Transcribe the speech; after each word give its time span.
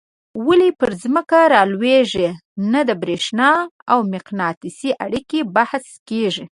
ولي 0.47 0.69
پر 0.79 0.91
ځمکه 1.03 1.39
رالویږي 1.53 2.29
نه 2.71 2.81
د 2.89 2.91
برېښنا 3.01 3.49
او 3.91 3.99
مقناطیس 4.13 4.79
اړیکه 5.05 5.37
بحث 5.55 5.85
کیږي. 6.09 6.45